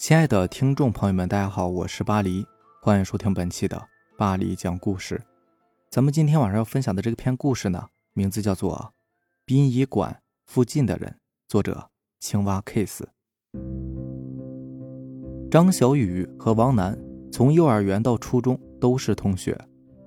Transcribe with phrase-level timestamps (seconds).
[0.00, 2.46] 亲爱的听众朋友们，大家好，我是巴黎，
[2.80, 3.78] 欢迎收听本期的
[4.16, 5.20] 巴黎讲故事。
[5.90, 8.74] 咱们今天晚上要分享的这篇故事呢，名字叫做
[9.44, 11.10] 《殡仪馆附近的人》，
[11.46, 13.02] 作者青蛙 Kiss。
[15.50, 16.98] 张小雨和王楠
[17.30, 19.54] 从幼儿园到初中都是同学，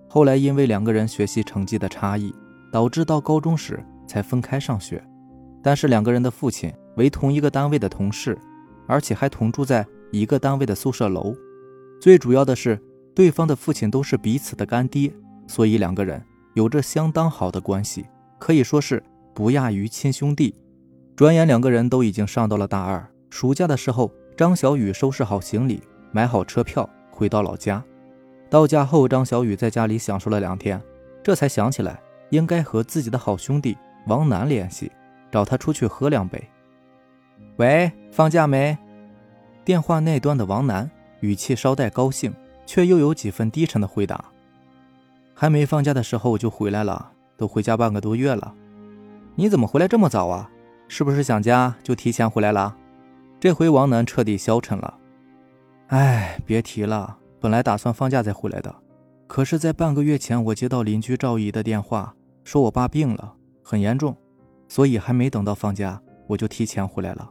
[0.10, 2.34] 后来因为两个人学习成绩的差异，
[2.72, 5.04] 导致到高中时才分开上学。
[5.62, 8.36] 但是两个人的父亲为同一个单位的同事。
[8.88, 11.36] 而且还同住在一个单位的宿舍楼，
[12.00, 12.80] 最主要的是，
[13.16, 15.12] 对方的父亲都是彼此的干爹，
[15.48, 16.24] 所以两个人
[16.54, 18.06] 有着相当好的关系，
[18.40, 19.02] 可以说是
[19.34, 20.56] 不亚于亲兄弟。
[21.16, 25.82] 转眼两个人都已经上到了大二，暑假的时候，张小雨收拾好行李，
[26.12, 27.84] 买好车票，回到老家。
[28.50, 30.82] 到家后，张小雨在家里享受了两天，
[31.24, 32.00] 这才想起来
[32.32, 34.92] 应该和自己的好兄弟王楠联系，
[35.32, 36.44] 找他出去喝两杯。
[37.58, 38.76] 喂，放假没？
[39.64, 42.34] 电话那端的王楠语气稍带高兴，
[42.66, 44.26] 却又有几分低沉的回答
[45.36, 48.54] ：“还没放假的时候我就回来了，都回家半个多月了。
[49.36, 50.50] 你怎么回来这么早啊？
[50.88, 52.76] 是不是想家就提前回来了？”
[53.40, 54.98] 这回王楠彻底消沉了。
[55.88, 58.74] 哎，别提了，本来打算放假再回来的，
[59.28, 64.18] 可是，在半个月前我接到邻居赵姨的电话，说我爸病了，很严重，
[64.68, 67.30] 所以还没等到放假，我就提前回来了。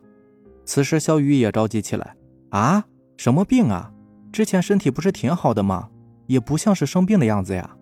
[0.64, 2.16] 此时，小雨也着急起来
[2.50, 2.84] ：“啊，
[3.16, 3.92] 什么病啊？
[4.32, 5.90] 之前身体不是挺好的吗？
[6.26, 7.76] 也不像是生病的样子呀。”“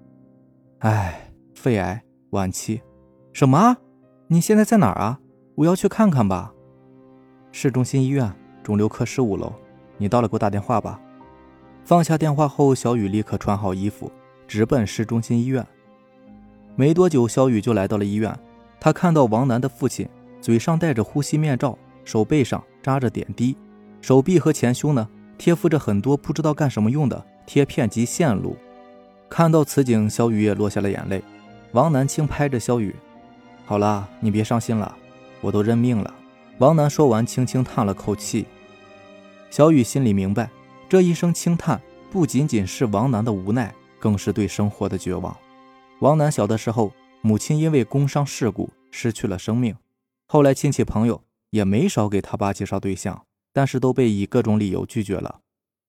[0.80, 2.80] 哎，肺癌晚期。
[3.32, 3.76] ”“什么？
[4.28, 5.20] 你现在在哪儿啊？
[5.56, 6.52] 我要去看看吧。
[7.52, 9.52] ”“市中心医院肿瘤科十五楼。
[9.98, 11.00] ”“你到了给我打电话吧。”
[11.84, 14.10] 放下电话后，小雨立刻穿好衣服，
[14.46, 15.66] 直奔市中心医院。
[16.76, 18.34] 没多久，小雨就来到了医院。
[18.78, 20.08] 他看到王楠的父亲
[20.40, 22.62] 嘴上戴着呼吸面罩，手背上。
[22.82, 23.56] 扎着点滴，
[24.00, 25.08] 手臂和前胸呢
[25.38, 28.56] 贴附着很多不知道干什么用的贴片及线路。
[29.28, 31.22] 看到此景，小雨也落下了眼泪。
[31.72, 32.94] 王楠轻拍着小雨
[33.64, 34.96] ：“好了，你别伤心了，
[35.40, 36.12] 我都认命了。”
[36.58, 38.44] 王楠说完，轻轻叹了口气。
[39.50, 40.50] 小雨心里明白，
[40.88, 41.80] 这一声轻叹
[42.10, 45.36] 不仅仅是王楠的无奈，更是对生活的绝望。
[46.00, 46.92] 王楠小的时候，
[47.22, 49.74] 母亲因为工伤事故失去了生命，
[50.26, 51.22] 后来亲戚朋友。
[51.50, 55.40] 也没少给他爸介绍对象，但是都被以各种理由拒绝了。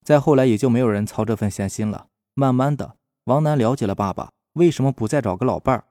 [0.03, 2.07] 再后来，也就没有人操这份闲心了。
[2.33, 5.85] 慢慢的，王楠了解了爸爸为什么不再找个老伴儿，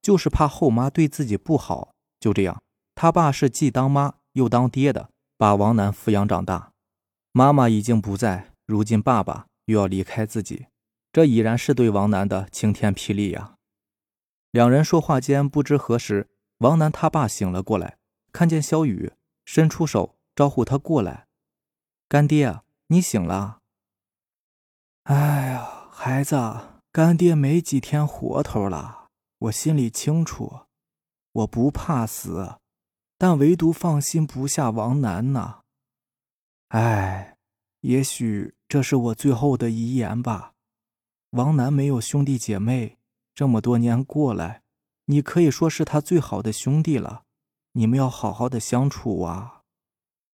[0.00, 1.92] 就是怕后妈对自己不好。
[2.20, 2.62] 就这样，
[2.94, 6.72] 他爸是既当妈又当爹的，把王楠抚养长大。
[7.32, 10.66] 妈妈已经不在，如今爸爸又要离开自己，
[11.12, 13.54] 这已然是对王楠的晴天霹雳呀！
[14.52, 16.28] 两人说话间，不知何时，
[16.58, 17.96] 王楠他爸醒了过来。
[18.32, 19.12] 看见肖雨，
[19.46, 21.28] 伸出手招呼他过来。
[22.06, 23.60] 干爹，你醒了。
[25.04, 26.36] 哎呀，孩子，
[26.92, 29.08] 干爹没几天活头了。
[29.38, 30.60] 我心里清楚，
[31.32, 32.58] 我不怕死，
[33.18, 35.60] 但唯独放心不下王楠呐。
[36.68, 37.36] 哎，
[37.80, 40.54] 也许这是我最后的遗言吧。
[41.30, 42.98] 王楠没有兄弟姐妹，
[43.34, 44.62] 这么多年过来，
[45.04, 47.25] 你可以说是他最好的兄弟了。
[47.78, 49.60] 你们要好好的相处啊！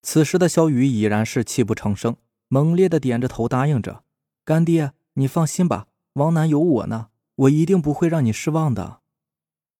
[0.02, 2.16] 此时的小雨已然是泣不成声，
[2.48, 4.02] 猛烈的点着头答应着
[4.44, 9.02] ：“干爹，你放心吧，王楠有我呢，我一定不会让你失望的。”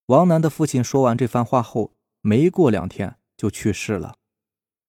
[0.07, 4.15] 王楠的父亲说完这番话后，没过两天就去世了。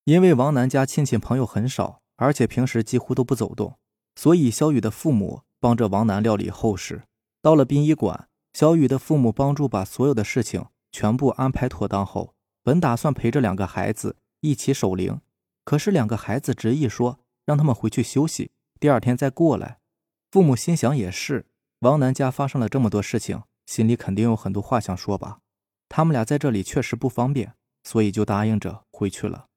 [0.03, 3.79] 因为王楠家亲戚朋友很少，而且平时几乎都不走动，
[4.15, 7.01] 所以小雨的父母帮着王楠料理后事。
[7.41, 12.35] 到了殡仪馆，小雨的父母帮助把所有的事情全部安排妥当后。
[12.63, 15.21] 本打算陪着两个孩子一起守灵，
[15.63, 19.79] 可是两个孩子执意说让他们回去休息，第二天再过来。
[20.31, 21.47] 父母心想也是，
[21.79, 25.39] 王楠家发生了这么多事情，心里肯定有很多话想说吧。
[25.87, 29.47] 他们俩在这里确实不方便，所以就答应着回去了。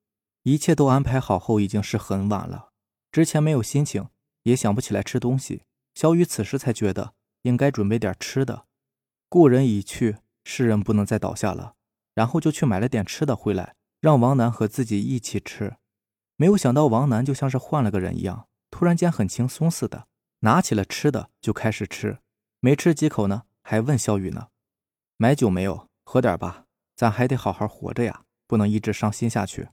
[0.43, 2.69] 一切都安排好后，已经是很晚了。
[3.11, 4.07] 之前没有心情，
[4.43, 5.61] 也想不起来吃东西。
[5.93, 7.13] 小雨此时才觉得
[7.43, 8.65] 应该准备点吃的。
[9.29, 11.75] 故人已去，世人不能再倒下了。
[12.13, 15.77] 然后就去买了点吃的回来，让王楠和自己一起吃。
[16.35, 20.07] 没有想到王楠就像是换了个人一样，突然间很轻松似的，
[20.39, 22.19] 拿起了吃的就开始吃。
[22.59, 24.47] 没吃几口呢，还问小雨呢
[25.17, 25.89] ：“买酒没有？
[26.03, 26.65] 喝点吧，
[26.95, 29.69] 咱还得好好活着呀，不能一直伤心下去。”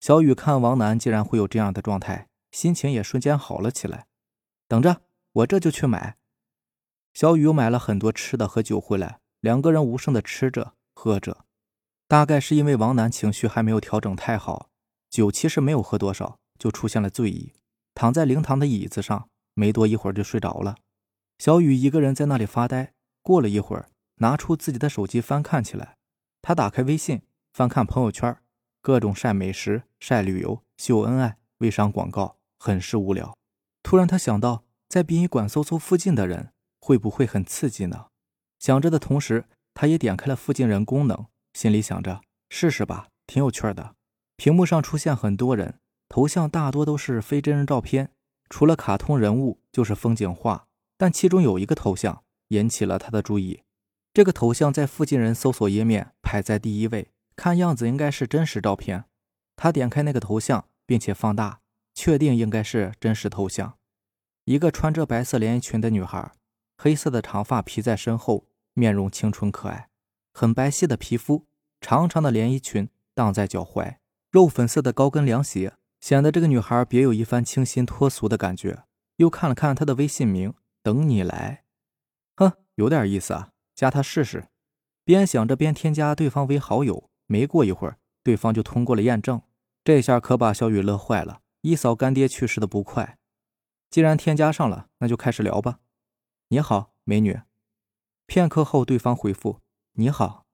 [0.00, 4.06] 小雨看王楠竟然会有这样的状态，心情也瞬间好了起来。
[4.66, 5.02] 等着，
[5.32, 6.16] 我这就去买。
[7.12, 10.74] 小雨又买了很多吃的和酒回来，两个人无声的吃着。
[10.96, 11.43] 喝着，
[12.14, 14.70] 大概是因为王楠情绪还没有调整太好，
[15.10, 17.54] 酒其实没有喝多少，就出现了醉意，
[17.92, 20.76] 躺在灵堂的椅子上，没多一会儿就睡着了。
[21.40, 22.92] 小雨一个人在那里发呆。
[23.20, 23.88] 过了一会儿，
[24.18, 25.96] 拿出自己的手机翻看起来。
[26.40, 27.22] 他打开微信，
[27.52, 28.38] 翻看朋友圈，
[28.80, 33.36] 各种晒美食、晒旅游、秀恩爱、微商广告，很是无聊。
[33.82, 38.06] 突然，他想到在殡仪馆搜搜附近的人，会不会很刺激呢？
[38.60, 42.20] 想着的同时，他也点开了附近人功能，心里想着
[42.50, 43.94] 试试吧，挺有趣的。
[44.36, 45.78] 屏幕上出现很多人，
[46.08, 48.10] 头像大多都是非真人照片，
[48.50, 50.66] 除了卡通人物就是风景画。
[50.96, 53.62] 但其中有一个头像引起了他的注意，
[54.12, 59.04] 这个头像在附近人搜索页面排在第一位，看样子应该是真实照片。
[59.56, 61.60] 他点开那个头像，并且放大，
[61.94, 63.76] 确定应该是真实头像。
[64.44, 66.32] 一个穿着白色连衣裙的女孩，
[66.76, 69.88] 黑色的长发披在身后，面容清纯可爱，
[70.36, 71.46] 很白皙的皮肤，
[71.80, 73.98] 长长的连衣裙荡在脚踝。
[74.32, 78.82] 肉粉色的高跟凉鞋显得这个女孩别有一番清新脱俗的感觉。
[79.18, 80.52] 又看了看她的微信名，
[80.82, 81.62] 等你来，
[82.34, 84.48] 哼，有点意思啊，加她试试。
[85.04, 87.08] 边想着边添加对方为好友。
[87.26, 89.40] 没过一会儿，对方就通过了验证。
[89.84, 93.18] 这下可把小雨乐坏了，一扫干爹去世的不快。
[93.88, 95.78] 既然添加上了，那就开始聊吧。
[96.48, 97.40] 你好，美女。
[98.26, 99.60] 片刻后，对方回复
[99.94, 100.46] ：“你好。”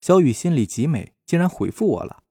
[0.00, 2.24] 小雨心里极美，竟然回复我了。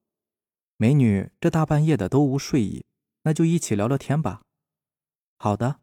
[0.77, 2.85] 美女，这大半夜的都无睡意，
[3.23, 4.43] 那就一起聊聊天吧。
[5.37, 5.79] 好的，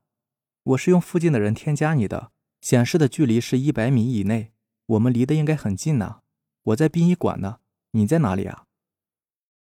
[0.62, 4.52] 我是用附近的人添加你的，显示的距离是一百米以内，
[4.86, 6.22] 我们离得应该很近呢。
[6.62, 7.58] 我在殡仪馆呢，
[7.90, 8.66] 你在哪里啊？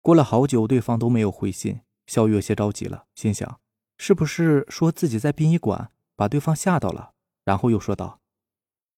[0.02, 3.62] 过了好久，对方都没有回信，小雨有些着急了，心想
[3.98, 7.14] 是不是说自己在殡仪馆，把对方吓到了？
[7.46, 8.22] 然后又说道：“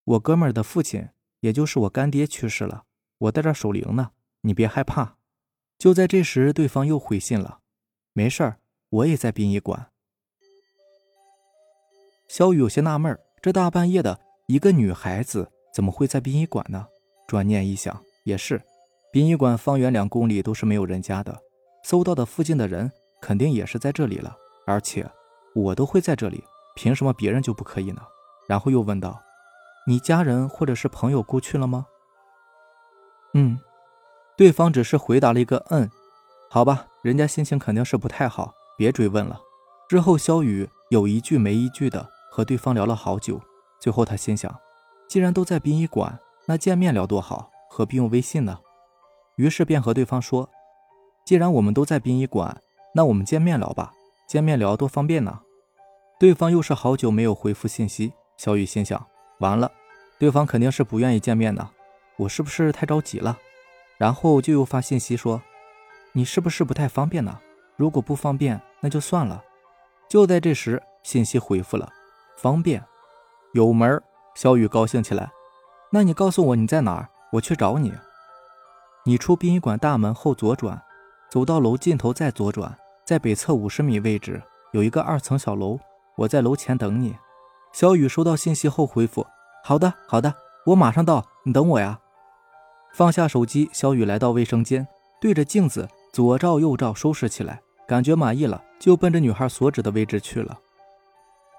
[0.04, 1.10] 我哥们儿的父亲，
[1.42, 2.86] 也就是我干爹去世了，
[3.20, 4.12] 我在这守灵呢，
[4.42, 5.18] 你别害怕。”
[5.78, 7.60] 就在这时，对方又回信了
[8.14, 8.60] ：“没事儿，
[8.90, 9.90] 我也在殡仪馆。”
[12.30, 16.88] 小雨有些纳闷这大半夜的，一个女孩子怎么会在殡仪馆呢？
[17.28, 18.62] 转念一想，也是，
[19.12, 21.42] 殡仪馆方圆两公里都是没有人家的，
[21.84, 24.38] 搜到的附近的人肯定也是在这里了。
[24.68, 25.10] 而且
[25.56, 26.44] 我都会在这里，
[26.76, 28.02] 凭什么别人就不可以呢？
[28.48, 29.20] 然后又问道
[29.88, 31.86] ：“你家人或者是朋友故去了吗？”
[33.34, 33.60] 嗯。
[34.38, 35.88] 对方只是回答了一个“嗯”，
[36.50, 39.40] 好吧，人家心情肯定是不太好，别追问了。
[39.88, 43.40] 之后，肖雨有一句没一句的和对方聊了好久。
[43.80, 44.60] 最后，他心想，
[45.08, 46.18] 既然都在殡仪馆，
[46.48, 48.58] 那见面聊多好，何必用微信呢？
[49.36, 50.50] 于是便和对方说
[51.26, 52.60] ：“既然我们都在殡仪馆，
[52.96, 53.92] 那我们见面聊吧，
[54.28, 55.42] 见面聊多方便呢。”
[56.20, 59.06] 对方又是好久没有回复信息，小雨心想：
[59.42, 59.72] 完了，
[60.20, 61.68] 对方肯定是不愿意见面的，
[62.16, 63.38] 我是不是太着急了？
[63.98, 65.42] 然后就又发信息说
[66.14, 67.40] ：“你是不是不太方便呢？
[67.76, 69.44] 如果不方便，那就算了。”
[70.08, 71.90] 就在这时，信息回复了
[72.38, 72.84] ：“方便，
[73.54, 74.02] 有门。”
[74.36, 75.32] 小雨高兴起来
[75.92, 77.92] ：“那你告诉我你在哪儿，我去找你。
[79.06, 80.80] 你出殡仪馆大门后左转，
[81.32, 84.40] 走到楼尽头再左转，在北侧五十米位置
[84.72, 85.80] 有一个二层小楼，
[86.16, 87.18] 我在楼前等你。”
[87.74, 89.26] 小雨收到信息后回复
[89.64, 90.34] ：“好的，好的，
[90.66, 92.00] 我马上到，你等我呀。”
[92.94, 94.86] 放下手机，小雨来到卫生间，
[95.22, 100.60] 对着镜子左照右照收拾起来，感觉满意了，就奔着女孩所指的位置去了。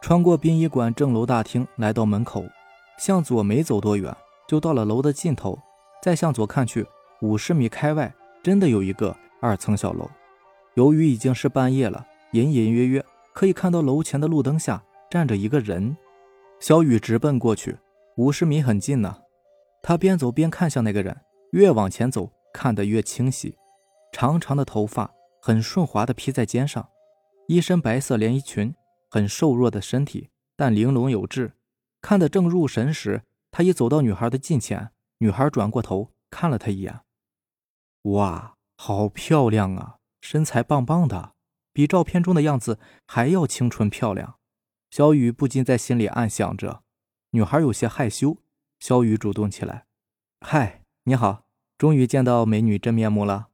[0.02, 2.44] 穿过殡仪馆正楼大厅，来到门口，
[2.98, 4.14] 向左没走多远，
[4.46, 5.58] 就到了楼的尽头。
[6.02, 6.87] 再向左看去，
[7.20, 10.10] 五十米开外真的有一个二层小楼。
[10.75, 14.82] 由于已经是半夜了，隐隐约约可以看到楼前的路灯下
[15.12, 15.95] 站着一个人。
[16.59, 17.76] 小雨直奔过去，
[18.16, 19.14] 五十米很近呢。
[19.83, 21.14] 他边走边看向那个人，
[21.50, 23.54] 越往前走，看得越清晰。
[24.11, 26.88] 长长的头发很顺滑地披在肩上，
[27.47, 28.75] 一身白色连衣裙，
[29.11, 31.52] 很瘦弱的身体，但玲珑有致。
[32.00, 34.92] 看得正入神时，他已走到女孩的近前。
[35.19, 37.00] 女孩转过头看了他一眼，
[38.04, 41.35] 哇，好漂亮啊，身材棒棒的，
[41.71, 44.37] 比照片中的样子还要清纯漂亮。
[44.92, 46.82] 小雨不禁在心里暗想着。
[47.30, 48.37] 女孩有些害羞。
[48.78, 49.87] 小雨主动起来，
[50.42, 51.46] 嗨，你好，
[51.78, 53.49] 终于见到美女真面目了。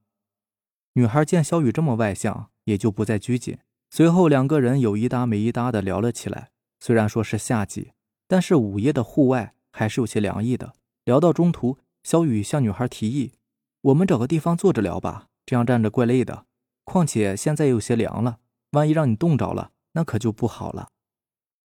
[0.94, 3.58] 女孩见小雨这么外向，也就不再拘谨。
[3.88, 6.50] 随后两个人有一搭没一搭的聊了起来。
[6.80, 7.92] 虽然说是夏季，
[8.26, 10.74] 但是午夜的户外还是有些凉意的。
[11.04, 13.34] 聊到中途，小雨向女孩提议
[13.82, 16.46] ：“我们找个地方坐着聊吧，这样站着怪累的。
[16.82, 18.40] 况且现在有些凉了，
[18.72, 20.88] 万一让你冻着了，那可就不好了。”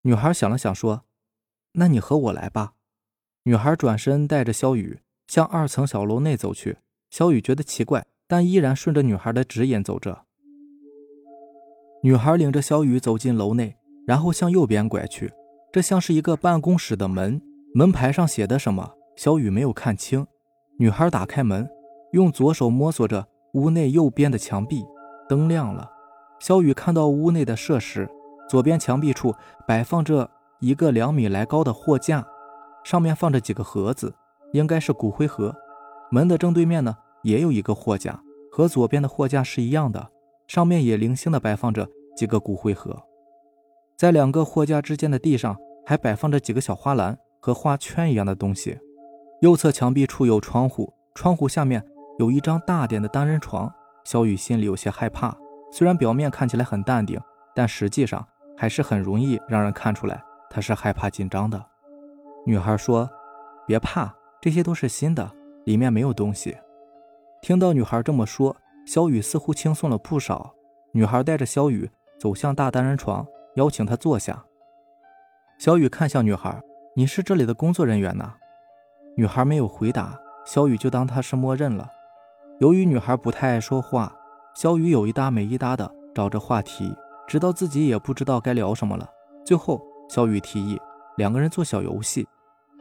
[0.04, 1.04] 女孩想了想说
[1.74, 2.74] ：“那你和我来吧。”
[3.44, 6.78] 女孩转身带着小雨向二层小楼内走去。
[7.10, 10.26] 小雨觉得奇怪，但依然顺着女孩的指引走着。
[12.02, 15.32] 女孩领着小雨走进楼内，然后向右边拐去。
[15.72, 17.42] 这像是一个办公室的门，
[17.74, 20.28] 门牌上写的什么，小雨没有看清。
[20.80, 21.70] 女孩打开门，
[22.12, 24.84] 用左手摸索着屋内右边的墙壁，
[25.30, 25.90] 灯亮了。
[26.40, 28.10] 小雨看到屋内的设施，
[28.50, 29.34] 左边墙壁处
[29.68, 32.26] 摆放着一个两米来高的货架，
[32.84, 34.14] 上面放着几个盒子，
[34.52, 35.56] 应该是骨灰盒。
[36.12, 38.22] 门的正对面呢，也有一个货架，
[38.52, 40.10] 和左边的货架是一样的，
[40.48, 43.04] 上面也零星的摆放着几个骨灰盒。
[43.98, 48.78] 在两个货架之间的地上还摆放着几个小花篮和花圈一样的东西。
[49.42, 51.84] 右侧墙壁处有窗户，窗户下面
[52.20, 53.72] 有一张大点的单人床。
[54.06, 55.36] 小雨心里有些害怕，
[55.72, 57.20] 虽然表面看起来很淡定，
[57.56, 58.28] 但实际上
[58.64, 61.62] 还是很容易让人看出来他是害怕紧张的。
[62.46, 63.10] 女孩说
[63.68, 65.30] ：“别怕，这些都是新的，
[65.66, 66.56] 里面没有东西。”
[67.44, 68.56] 听到女孩这么说，
[68.86, 70.56] 小雨似乎轻松了不少。
[70.94, 73.28] 女孩带着小雨走向大单人床。
[73.56, 74.42] 邀请他坐下。
[75.60, 76.64] 小雨看向女孩
[76.96, 78.34] ：“你是这里的工作人员呢？”
[79.18, 81.90] 女孩没有回答，小雨就当她是默认了。
[82.62, 84.16] 由于女孩不太爱说话，
[84.56, 86.96] 小雨有一搭没一搭的找着话题，
[87.28, 89.10] 直到自己也不知道该聊什么了。
[89.46, 90.80] 最后，小雨提议
[91.18, 92.28] 两个人做小游戏。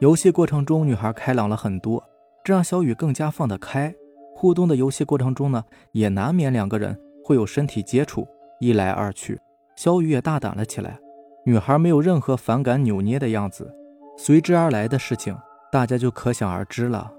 [0.01, 2.03] 游戏过程中，女孩开朗了很多，
[2.45, 3.95] 这让小雨更加放得开。
[4.35, 8.27] 互动的游戏过程中呢，也难免两个人会有身体接触，
[8.59, 9.39] 一来二去。
[9.77, 10.99] 小雨也大胆了起来，
[11.47, 13.73] 女孩没有任何反感扭捏的样子，
[14.17, 15.37] 随之而来的事情
[15.71, 17.13] 大家就可想而知了。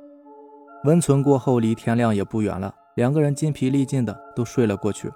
[0.83, 5.09] 温存过后，离天亮也不远了，两个人筋疲力尽的都睡了过去。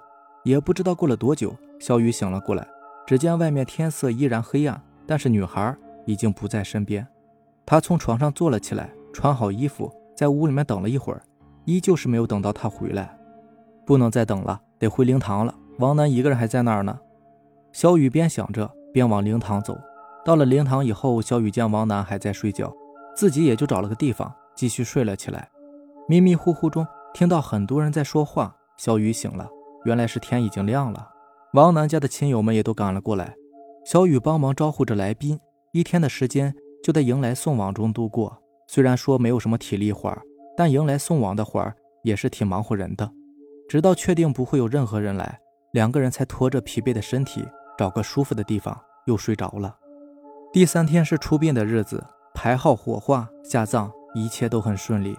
[0.48, 2.66] 也不知道过了多久，小雨醒了过来，
[3.06, 5.76] 只见外面天色依然黑暗，但是女孩
[6.06, 7.06] 已经不在身边。
[7.66, 11.20] 他从床上坐了起来，穿好衣服，在屋里面等了一会儿，
[11.66, 13.14] 依旧是没有等到她回来。
[13.84, 15.54] 不能再等了，得回灵堂了。
[15.80, 16.98] 王楠一个人还在那儿呢。
[17.72, 19.78] 小雨边想着边往灵堂走，
[20.24, 22.74] 到了灵堂以后，小雨见王楠还在睡觉，
[23.14, 25.46] 自己也就找了个地方继续睡了起来。
[26.08, 29.46] 迷迷糊糊中听到很多人在说话，小雨醒了，
[29.88, 31.08] 原来是天已经亮了。
[31.54, 33.34] 王楠家的亲友们也都赶了过来，
[33.86, 35.40] 小雨帮忙招呼着来宾。
[35.72, 36.54] 一天的时间
[36.84, 38.36] 就在迎来送往中度过。
[38.66, 40.10] 虽然说没有什么体力活
[40.54, 43.10] 但迎来送往的活儿也是挺忙活人的。
[43.66, 45.38] 直到确定不会有任何人来，
[45.72, 47.42] 两个人才拖着疲惫的身体。
[47.78, 49.74] 找个舒服的地方，又睡着了。
[50.52, 52.04] 第三天是出殡的日子，
[52.34, 55.16] 排号火化、下葬，一切都很顺利。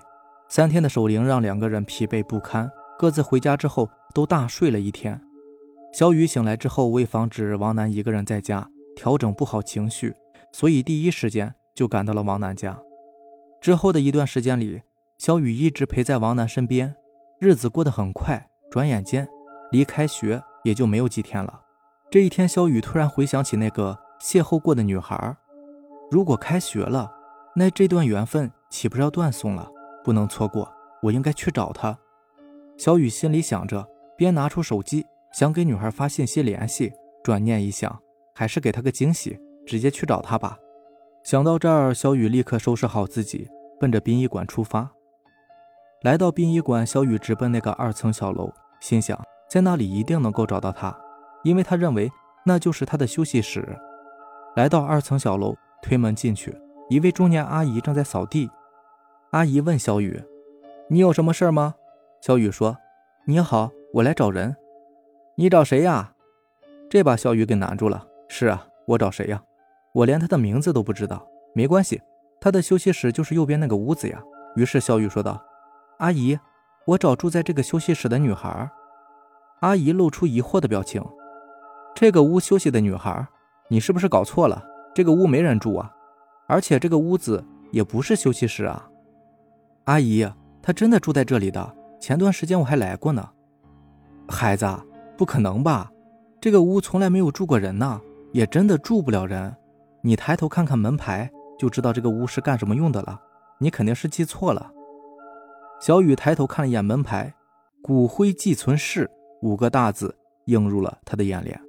[0.47, 2.69] 三天的守灵让两个人疲惫不堪，
[2.99, 5.21] 各自回家之后都大睡了一天。
[5.93, 10.13] 小雨醒来之后，为防止王楠一个人在家，调整不好情绪，
[10.51, 12.77] 所以第一时间就赶到了王楠家。
[13.61, 14.81] 之后的一段时间里，
[15.17, 16.93] 小雨一直陪在王楠身边，
[17.39, 19.25] 日子过得很快，转眼间
[19.71, 21.61] 离开学也就没有几天了。
[22.11, 25.37] 这一天，小雨突然回想起那个邂逅过的女孩。
[26.11, 27.09] 如果开学了，
[27.55, 29.71] 那这段缘分岂不是要断送了？
[30.03, 30.69] 不能错过，
[31.01, 31.97] 我应该去找她。
[32.79, 36.89] 小雨心里想着，边拿出手机想给女孩发信息联系。
[37.21, 38.01] 转念一想，
[38.33, 40.57] 还是给她个惊喜，直接去找她吧。
[41.21, 43.49] 想到这儿，小雨立刻收拾好自己，
[43.81, 44.89] 奔着殡仪馆出发。
[46.03, 50.97] 来到殡仪馆，小雨直奔那个二层小楼，心想在那里一定能够找到她。
[51.43, 52.09] 因为他认为
[52.45, 53.77] 那就是他的休息室。
[54.55, 56.57] 来到二层小楼，推门进去，
[56.89, 58.49] 一位中年阿姨正在扫地。
[59.31, 60.23] 阿姨问小雨
[60.89, 61.75] ：“你有什么事吗？”
[62.21, 62.77] 小雨说
[63.25, 64.55] ：“你好，我来找人。
[65.35, 66.13] ”“你找谁呀？”
[66.89, 68.05] 这把小雨给难住了。
[68.27, 69.41] “是啊，我找谁呀？
[69.93, 71.25] 我连他的名字都不知道。
[71.55, 72.01] ”“没关系，
[72.41, 74.21] 他的休息室就是右边那个屋子呀。”
[74.55, 75.41] 于是小雨说道
[75.99, 76.37] ：“阿姨，
[76.85, 78.69] 我找住在这个休息室的女孩。”
[79.61, 81.01] 阿姨露出疑惑的表情。
[81.95, 83.25] 这个屋休息的女孩，
[83.69, 84.61] 你是不是搞错了？
[84.93, 85.89] 这个屋没人住啊，
[86.47, 88.89] 而且这个屋子也不是休息室啊。
[89.85, 90.27] 阿姨，
[90.61, 91.75] 她真的住在这里的。
[91.99, 93.29] 前段时间我还来过呢。
[94.27, 94.65] 孩子，
[95.17, 95.91] 不可能吧？
[96.41, 97.99] 这个屋从来没有住过人呢，
[98.31, 99.55] 也真的住不了人。
[100.01, 103.19] 你抬头看看门牌，就知道这个屋是干什么用的了。
[103.59, 104.71] 你肯定是记错了。
[105.81, 107.33] 小雨抬头看了一眼门牌
[107.83, 109.09] ，“骨灰寄存室”
[109.43, 110.15] 五个大字
[110.45, 111.59] 映入了他的眼帘。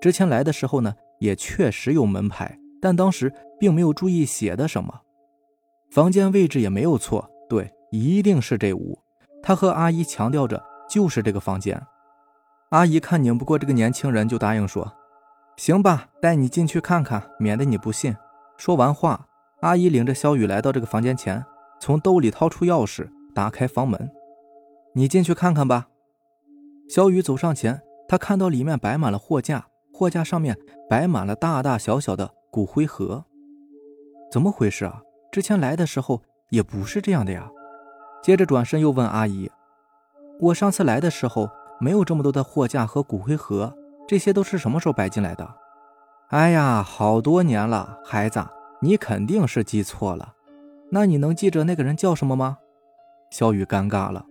[0.00, 5.00] 之前来的时候呢，也确实有门牌，但当时并没有注意写的什么。
[5.90, 8.98] 房间位置也没有错，对，一定是这屋。
[9.42, 11.82] 他和阿姨强调着，就是这个房间。
[12.70, 14.92] 阿姨看拧不过这个年轻人，就答应说
[15.56, 18.16] ：“行吧，带你进去看看，免得你不信。”
[18.56, 19.26] 说完话，
[19.60, 21.44] 阿姨领着小雨来到这个房间前，
[21.80, 24.10] 从兜里掏出钥匙，打开房门
[24.94, 25.88] ：“你进去看看吧。”
[26.88, 27.82] 小雨走上前。
[28.08, 30.54] 他看到里面摆满了货架，货架上面
[30.86, 33.24] 摆满了大大小小的骨灰盒。
[34.30, 35.00] 怎么回事啊？
[35.30, 36.20] 之前来的时候
[36.50, 37.48] 也不是这样的呀。
[38.22, 39.50] 接着转身又问阿姨
[40.38, 41.50] ：“我上次来的时候
[41.80, 43.76] 没有这么多的货架和骨灰盒，
[44.06, 45.56] 这些都是什么时候摆进来的？”
[46.30, 48.42] 哎呀，好多年了，孩子，
[48.80, 50.34] 你肯定是记错了。
[50.90, 52.58] 那你能记着那个人叫什么吗？
[53.30, 54.24] 小雨尴尬了，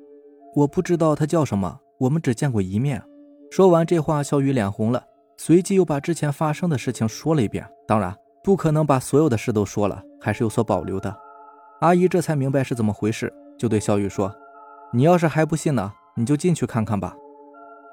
[0.56, 3.04] 我不知道他叫什么，我们只见过一面。
[3.52, 5.04] 说完这话，小雨脸红了，
[5.38, 7.68] 随即又把之前发生的事情说了一遍。
[7.86, 11.16] 当然，不可能把所有的事都说了，还是有所保留的。
[11.82, 13.32] 阿姨这才明白是怎么回事，
[13.62, 14.36] 就对小雨说
[14.92, 17.16] ：“你要是还不信呢，你就进去看看吧。”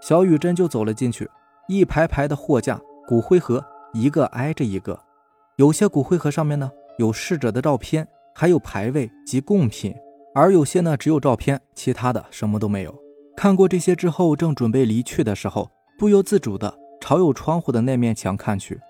[0.01, 1.29] 小雨真就走了进去，
[1.69, 3.63] 一排排的货架、骨灰盒。
[3.93, 4.99] 一个挨着一个，
[5.57, 9.95] 有些骨灰盒上面呢有逝者的照片，还有牌位及贡品，
[10.35, 12.99] 而有些呢只有照片，其他的什么都没有。
[13.37, 18.81] 看过这些之后，正准备离去的时候，不由自主的朝有窗户的那面墙看去，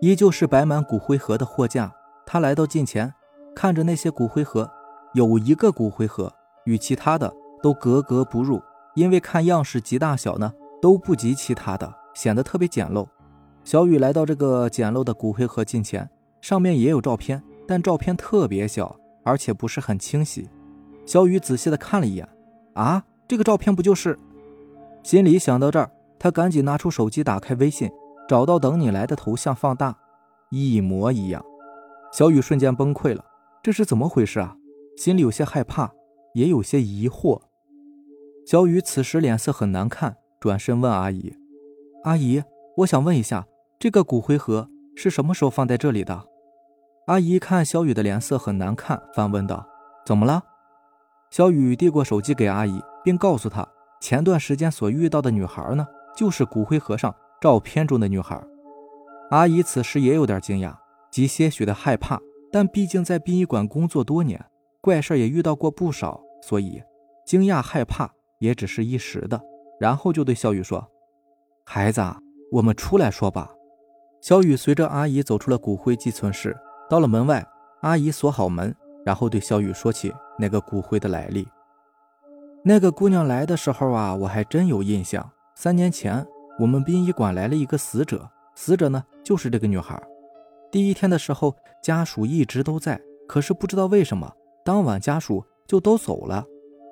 [0.00, 1.92] 依旧是摆满骨灰盒的货架。
[2.24, 3.12] 他来到近前，
[3.54, 4.70] 看着那些骨灰盒，
[5.14, 6.32] 有一个骨灰盒
[6.64, 8.60] 与其他的都格格不入，
[8.96, 10.52] 因为看样式及大小呢
[10.82, 13.06] 都不及其他的，显得特别简陋。
[13.62, 20.48] 小雨来到这个简陋的骨灰盒近前，上面也有照片，但照片特别小，而且不是很清晰。
[21.06, 22.28] 小雨仔细的看了一眼，
[22.74, 24.18] 啊，这个照片不就是？
[25.04, 27.88] 心里想到这儿，他赶紧拿出手机，打开微信，
[28.28, 29.96] 找到等你来的头像，放大，
[30.50, 31.44] 一模一样。
[32.12, 33.24] 小雨瞬间崩溃了，
[33.62, 34.56] 这是怎么回事啊？
[34.96, 35.92] 心里有些害怕，
[36.34, 37.40] 也有些疑惑。
[38.46, 41.34] 小雨此时脸色很难看，转身问阿姨
[42.04, 42.42] ：“阿姨，
[42.78, 43.46] 我想问一下。”
[43.76, 46.26] 这个骨灰盒是什么时候放在这里的？
[47.06, 49.66] 阿姨看小雨的脸色很难看，反问道
[50.06, 50.42] ：“怎么了？”
[51.30, 53.68] 小雨递过手机给阿姨，并告诉她，
[54.00, 58.42] 前段时间所遇到的女孩呢，就是骨灰盒上照片中的女孩。
[59.30, 60.74] 阿姨此时也有点惊讶
[61.10, 64.42] 及些许的害怕，但毕竟在殡仪馆工作多年，
[64.84, 66.82] 怪事也遇到过不少，所以
[67.24, 69.40] 惊讶害怕也只是一时的。
[69.80, 70.86] 然后就对小雨说
[71.64, 72.02] ：“孩子，
[72.52, 73.50] 我们出来说吧。”
[74.20, 76.54] 小雨随着阿姨走出了骨灰寄存室，
[76.90, 77.42] 到了门外，
[77.80, 81.48] 阿姨锁好门，然后对小雨说起那个骨灰的来历。
[82.62, 85.30] 那个姑娘来的时候啊，我还真有印象。
[85.54, 86.22] 三年前，
[86.58, 89.98] 我们殡仪馆来了一个死者，死者呢就是这个女孩。
[90.70, 94.30] 第一天的时候，家属一直都在，可是不知道为什么，
[94.64, 96.46] 当晚家属就都走了，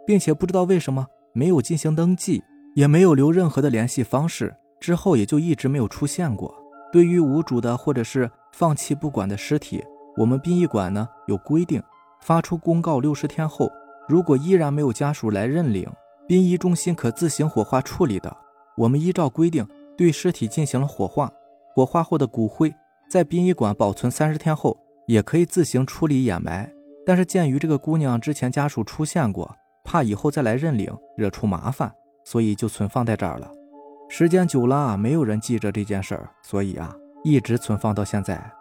[0.07, 2.43] 并且不知道为什么没有进行登记，
[2.75, 6.55] 也没有留任何的联系方式，之后也就一直没有出现过。
[6.93, 9.83] 对于无主的或者是放弃不管的尸体，
[10.19, 11.83] 我们殡仪馆呢有规定，
[12.21, 13.71] 发出公告六十天后，
[14.07, 15.91] 如果依然没有家属来认领，
[16.29, 18.37] 殡仪中心可自行火化处理的。
[18.77, 21.33] 我们依照规定对尸体进行了火化，
[21.75, 22.75] 火化后的骨灰
[23.11, 26.71] 在殡仪馆保存三十天后，也可以自行处理掩埋。
[27.05, 31.93] 但是鉴于这个姑娘之前家属出现过，怕以后再来认领惹出麻烦，
[32.25, 33.51] 所以就存放在这儿了。
[34.09, 38.53] 时间久了，没有人记着这件事儿，所以啊，一直存放到现在。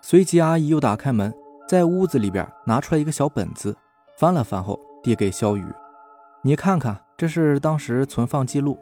[0.00, 1.32] 随即，阿姨又打开门，
[1.68, 3.76] 在屋子里边拿出来一个小本子，
[4.18, 5.64] 翻了翻后递给小雨
[6.42, 8.78] ：“你看看，这是当时存放记录。”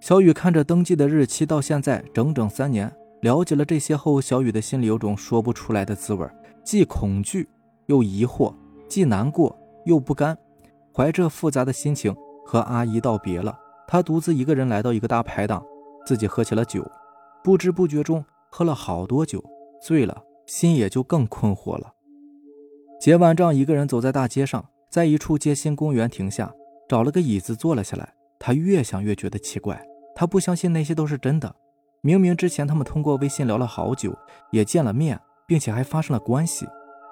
[0.00, 2.92] 小雨看着登记的日期，到现在整整三年。
[3.20, 6.28] 了解了这些后，小雨的心里有种说不出来的滋味，
[6.64, 7.48] 既恐惧
[7.86, 8.54] 又疑惑，
[8.88, 10.36] 既难过又不甘，
[10.94, 12.14] 怀着复杂的心情
[12.44, 13.58] 和阿姨道别了。
[13.86, 15.64] 他独自一个人来到一个大排档，
[16.06, 16.88] 自己喝起了酒，
[17.44, 19.42] 不知不觉中喝了好多酒，
[19.82, 21.92] 醉了，心也就更困惑了。
[23.00, 26.54] 结完账，一个人走在大街上，在一处街心公园停下，
[26.88, 28.14] 找了个椅子坐了下来。
[28.38, 31.54] 他越想越觉得奇怪，他不相信那些都是真的。
[32.00, 34.16] 明明之前他们通过微信聊了好久，
[34.50, 36.66] 也见了面，并且还发生了关系，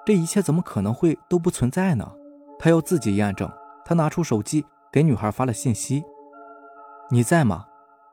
[0.05, 2.11] 这一切怎么可能会都不存在呢？
[2.57, 3.49] 他要自己验证。
[3.83, 6.03] 他拿出手机给女孩发了信息。
[7.09, 7.65] 你在吗？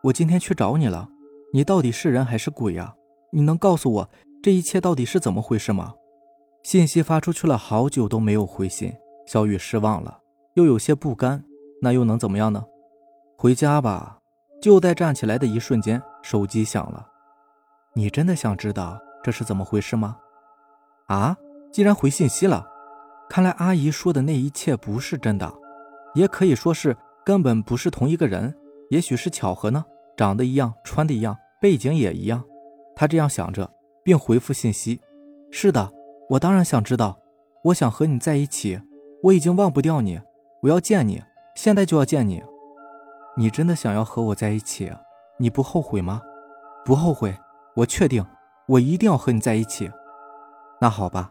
[0.03, 1.09] 我今天去找你了。
[1.53, 2.95] 你到底是人还是鬼呀？
[3.31, 4.11] 你能告诉我
[4.43, 5.95] 这一切到底是怎么回事吗？
[6.63, 8.93] 信息发出去了好久都没有回信，
[9.27, 10.19] 小雨失望了，
[10.55, 11.45] 又有些不甘。
[11.81, 12.65] 那又能怎么样呢？
[13.37, 14.19] 回家吧。
[14.61, 17.07] 就在站起来的一瞬间，手机响了。
[17.95, 20.17] 你真的想知道这是怎么回事吗？
[21.07, 21.37] 啊，
[21.71, 22.67] 既然回信息了。
[23.29, 25.53] 看来阿姨说的那一切不是真的，
[26.15, 28.55] 也可以说是根本不是同一个人。
[28.91, 29.85] 也许是巧合呢，
[30.17, 32.43] 长得一样，穿的一样，背景也一样。
[32.97, 33.71] 他这样想着，
[34.03, 35.01] 并回复信息
[35.53, 35.93] ：“是的，
[36.31, 37.19] 我当然想知道，
[37.65, 38.81] 我想和你在一起，
[39.25, 40.19] 我已经忘不掉你，
[40.63, 41.23] 我要见你，
[41.55, 42.43] 现在就要见你。
[43.37, 44.91] 你真的想要和我在一起？”
[45.39, 46.21] 你不后悔吗？
[46.85, 47.37] 不后悔，
[47.77, 48.25] 我确定，
[48.67, 49.89] 我一定要和你在一起。
[50.81, 51.31] 那好吧，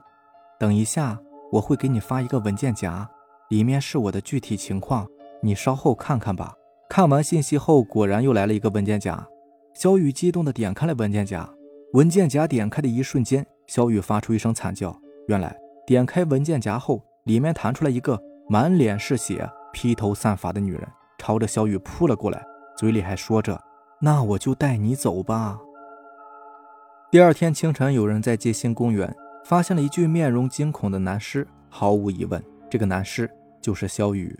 [0.60, 1.20] 等一下
[1.52, 3.08] 我会给你发一个文件夹，
[3.50, 5.08] 里面是我的具体情况，
[5.42, 6.54] 你稍后看看吧。
[6.90, 9.28] 看完信息后，果然又来了一个文件夹。
[9.74, 11.48] 小雨激动地点开了文件夹，
[11.94, 14.98] 文件夹点开的一瞬间，小雨发出一声惨叫。
[15.28, 20.88] 原来，点开文件夹后，里面弹出来一个满脸是血、披头散发的女人，
[21.20, 22.44] 朝着小雨扑了过来，
[22.76, 23.62] 嘴里还说着
[24.02, 25.60] ：“那我就带你走吧。”
[27.12, 29.16] 第二天清晨，有人在街心公园
[29.48, 31.48] 发现了一具面容惊恐的男尸。
[31.70, 33.32] 毫无疑问，这个男尸
[33.62, 34.38] 就是肖雨。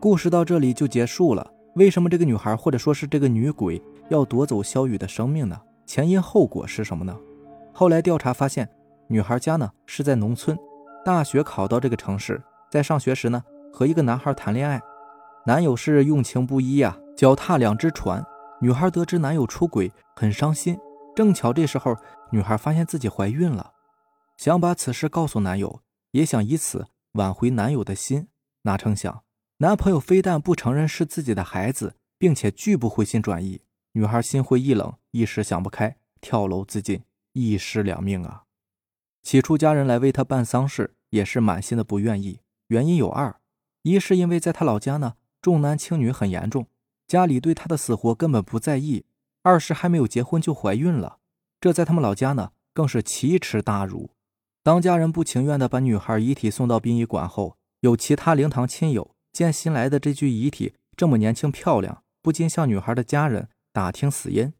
[0.00, 1.52] 故事到这里就结束了。
[1.76, 5.56] 为什么这个女孩或者说是这个女鬼要夺走肖雨的生命呢？
[5.86, 7.16] 前因后果是什么呢？
[7.72, 8.68] 后来调查发现，
[9.06, 10.58] 女孩家呢是在农村，
[11.04, 13.40] 大学考到这个城市，在上学时呢
[13.72, 14.82] 和一个男孩谈恋爱，
[15.46, 18.24] 男友是用情不一呀，脚踏两只船。
[18.60, 20.76] 女孩得知男友出轨，很伤心。
[21.14, 21.96] 正巧这时候，
[22.30, 23.70] 女孩发现自己怀孕了，
[24.36, 28.28] 想把此事告诉男友，也想以此挽回男友的心，
[28.62, 29.22] 哪成想。
[29.58, 38.44] 男朋友非但不承认是自己的孩子，并且拒不回心转意，女孩心灰意冷，一时想不开，跳楼自尽，一尸两命啊！
[39.22, 43.36] 起初家人来为她办丧事，也是满心的不愿意，原因有二：
[43.82, 46.66] 一是因为在她老家呢，重男轻女很严重，
[47.06, 49.04] 家里对她的死活根本不在意；
[49.42, 51.18] 二是还没有结婚就怀孕了，
[51.60, 54.10] 这在他们老家呢，更是奇耻大辱。
[54.64, 59.14] 当家人不情愿的把女孩遗体送到殡仪馆后，有其他灵堂亲友。
[59.32, 64.52] 见新来的这具遗体这么年轻漂亮，不禁向女孩的家人打听死因。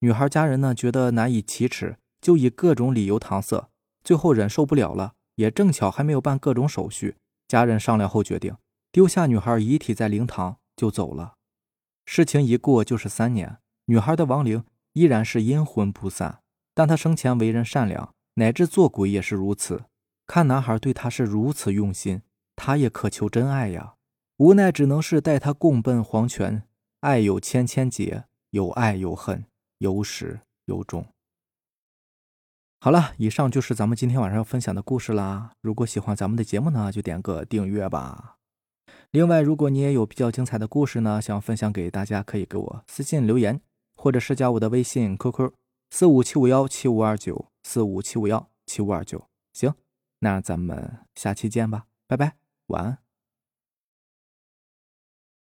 [0.00, 3.70] 女孩家人呢觉得难以启齿，就以各种理由搪塞。
[4.02, 8.56] 最后忍受不了了，也正巧还没有办各种手续，家人商量后决定
[8.90, 11.34] 丢下女孩遗体在灵堂就走了。
[12.04, 16.40] 事情一过就是三年，女孩的亡灵依然是阴魂不散，
[16.74, 19.84] 但她生前为人善良，乃至做鬼也是如此。
[20.26, 22.22] 看男孩对她是如此用心，
[22.54, 23.94] 她也渴求真爱呀。
[24.36, 26.62] 无奈只能是带他共奔黄泉。
[27.00, 29.44] 爱有千千结，有爱有恨，
[29.78, 31.06] 有始有终。
[32.80, 35.52] 好了，以上就是咱们今天晚上要分享的故事啦。
[35.60, 38.36] 如果喜欢咱们的节目呢，就点个订阅吧。
[39.10, 43.60] 另外，如果你也有比较精彩的故事呢，想分享给大家，可以给我私信留言，
[43.96, 45.52] 或者是加我的微信 QQ
[45.90, 49.28] 四五七五幺七五二九四五七五幺七五二九。
[49.52, 49.74] 行，
[50.20, 52.98] 那咱们下期见吧，拜拜，晚安。